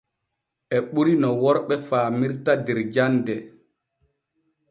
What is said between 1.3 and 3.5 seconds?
worɓe faamirta der jande.